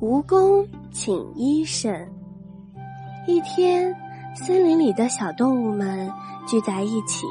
[0.00, 1.92] 蜈蚣请医生。
[3.26, 3.92] 一天，
[4.32, 6.08] 森林里的小动物们
[6.46, 7.26] 聚在一起，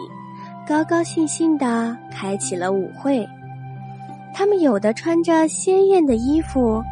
[0.68, 3.26] 高高兴兴的开启了舞会。
[4.34, 6.84] 他们有的穿着鲜艳的衣服，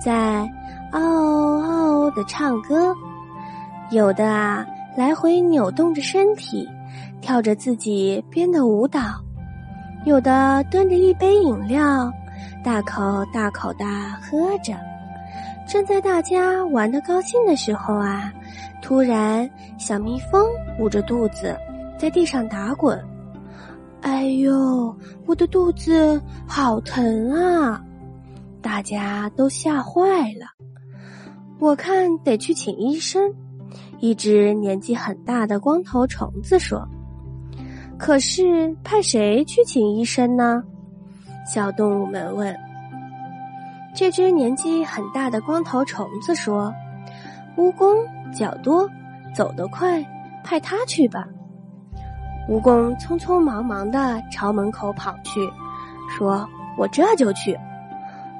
[0.00, 0.48] 在
[0.92, 2.94] 嗷嗷的唱歌；
[3.90, 4.64] 有的啊，
[4.96, 6.68] 来回扭动着身体，
[7.20, 9.20] 跳着自己编的舞蹈；
[10.04, 12.08] 有的端着一杯饮料，
[12.62, 13.84] 大口大口的
[14.22, 14.72] 喝着。
[15.66, 18.32] 正在大家玩的高兴的时候啊，
[18.80, 19.48] 突然
[19.78, 20.46] 小蜜蜂
[20.78, 21.56] 捂着肚子
[21.98, 22.98] 在地上打滚。
[24.02, 27.82] 哎呦，我的肚子好疼啊！
[28.62, 30.00] 大家都吓坏
[30.34, 30.46] 了。
[31.58, 33.32] 我看得去请医生。
[33.98, 36.86] 一只年纪很大的光头虫子说
[37.98, 40.62] ：“可是派谁去请医生呢？”
[41.46, 42.54] 小动物们问。
[43.96, 46.70] 这只年纪很大的光头虫子说
[47.56, 47.96] ：“蜈蚣
[48.30, 48.86] 脚多，
[49.34, 50.04] 走得快，
[50.44, 51.26] 派它去吧。”
[52.46, 55.40] 蜈蚣匆匆忙忙的朝门口跑去，
[56.10, 57.58] 说：“我这就去。”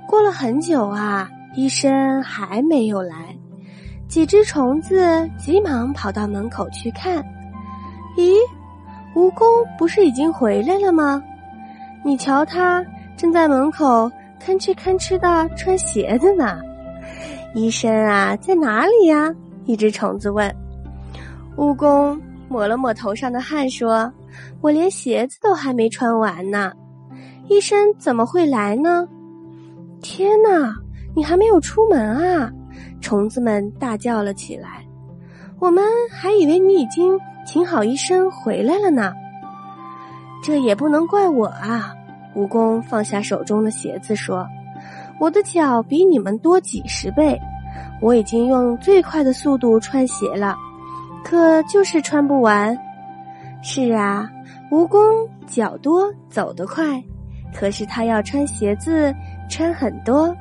[0.07, 3.35] 过了很久啊，医生还没有来。
[4.09, 7.25] 几只虫子急忙跑到门口去看，
[8.19, 8.37] 咦，
[9.15, 11.23] 蜈蚣不是已经回来了吗？
[12.05, 12.85] 你瞧，它
[13.17, 14.13] 正在门口。
[14.45, 16.61] 吭哧吭哧的穿鞋子呢，
[17.55, 19.35] 医生啊，在哪里呀？
[19.65, 20.55] 一只虫子问。
[21.57, 24.13] 蜈蚣抹了抹头上的汗，说
[24.61, 26.73] ：“我连鞋子都还没穿完呢，
[27.49, 29.09] 医生怎么会来呢？”
[30.01, 30.73] 天哪，
[31.17, 32.53] 你还没有出门啊！
[33.01, 34.87] 虫子们大叫了起来。
[35.59, 39.13] 我们还以为你已经请好医生回来了呢。
[40.45, 41.96] 这也不能怪我啊。
[42.37, 44.47] 蜈蚣放下手中的鞋子，说
[45.19, 47.41] ：“我的脚比你们多几十倍，
[48.03, 50.55] 我已经用最快的速度穿鞋了，
[51.25, 52.77] 可就是穿不完。”
[53.63, 54.31] 是啊，
[54.71, 54.99] 蜈蚣
[55.47, 57.03] 脚多，走得快，
[57.55, 59.15] 可是它要穿鞋子，
[59.49, 60.37] 穿很多。